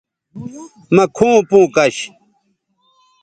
[0.95, 1.97] مہ کھوں پوں کش